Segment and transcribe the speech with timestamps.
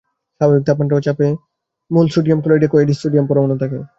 [0.41, 1.39] স্বাভাবিক তাপমাত্রা ও চাপে পাঁচ
[1.91, 3.77] মোল সোডিয়াম ক্লোরাইডে কয়টি সোডিয়াম পরমাণু থাকে?